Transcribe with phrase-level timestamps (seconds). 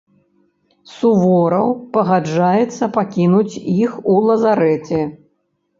[0.93, 4.99] Сувораў пагаджаецца пакінуць іх у лазарэце.